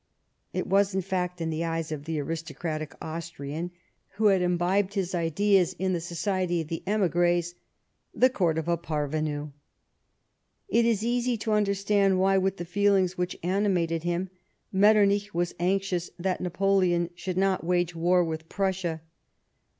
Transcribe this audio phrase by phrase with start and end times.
[0.51, 3.69] It was, in fact, in the eyes of the aristocratic Austrian,
[4.15, 7.53] who had imbibed his ideas in the society of the emigres,
[8.11, 9.51] the Court of a parvenu.
[10.67, 14.31] It is easy to understand why, with the feelings which animated him,
[14.71, 19.01] Metternich was anxious that Napoleon should not wage war with Prussia.